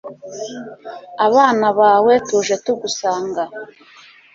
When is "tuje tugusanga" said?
2.27-3.43